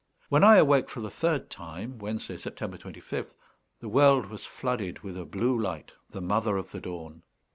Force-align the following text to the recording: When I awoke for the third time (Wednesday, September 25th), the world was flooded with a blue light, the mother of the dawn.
When 0.29 0.43
I 0.43 0.55
awoke 0.55 0.89
for 0.89 0.99
the 0.99 1.11
third 1.11 1.51
time 1.51 1.99
(Wednesday, 1.99 2.35
September 2.37 2.75
25th), 2.75 3.35
the 3.81 3.87
world 3.87 4.25
was 4.31 4.47
flooded 4.47 5.01
with 5.03 5.15
a 5.15 5.25
blue 5.25 5.55
light, 5.55 5.91
the 6.09 6.21
mother 6.21 6.57
of 6.57 6.71
the 6.71 6.81
dawn. 6.81 7.21